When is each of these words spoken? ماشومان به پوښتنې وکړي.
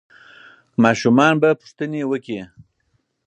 ماشومان 0.83 1.33
به 1.41 1.49
پوښتنې 1.61 2.01
وکړي. 2.11 2.41